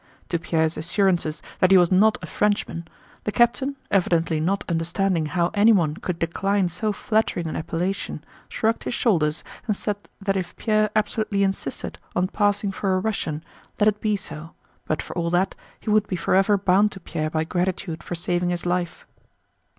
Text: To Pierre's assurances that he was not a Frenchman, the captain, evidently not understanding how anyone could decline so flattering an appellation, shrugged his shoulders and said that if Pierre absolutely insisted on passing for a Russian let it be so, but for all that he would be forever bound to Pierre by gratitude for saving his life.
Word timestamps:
To 0.29 0.39
Pierre's 0.39 0.77
assurances 0.77 1.43
that 1.59 1.69
he 1.69 1.77
was 1.77 1.91
not 1.91 2.17
a 2.23 2.25
Frenchman, 2.25 2.87
the 3.23 3.31
captain, 3.31 3.75
evidently 3.91 4.39
not 4.39 4.63
understanding 4.67 5.27
how 5.27 5.51
anyone 5.53 5.93
could 5.93 6.17
decline 6.17 6.69
so 6.69 6.91
flattering 6.91 7.45
an 7.45 7.55
appellation, 7.55 8.23
shrugged 8.49 8.85
his 8.85 8.95
shoulders 8.95 9.43
and 9.67 9.75
said 9.75 9.97
that 10.19 10.35
if 10.35 10.55
Pierre 10.55 10.89
absolutely 10.95 11.43
insisted 11.43 11.99
on 12.15 12.29
passing 12.29 12.71
for 12.71 12.95
a 12.95 12.99
Russian 12.99 13.43
let 13.79 13.87
it 13.87 14.01
be 14.01 14.15
so, 14.15 14.55
but 14.87 15.03
for 15.03 15.15
all 15.15 15.29
that 15.29 15.53
he 15.79 15.91
would 15.91 16.07
be 16.07 16.15
forever 16.15 16.57
bound 16.57 16.91
to 16.93 16.99
Pierre 16.99 17.29
by 17.29 17.43
gratitude 17.43 18.01
for 18.01 18.15
saving 18.15 18.49
his 18.49 18.65
life. 18.65 19.05